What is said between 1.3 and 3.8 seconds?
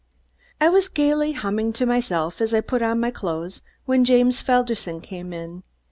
humming to myself as I put on my clothes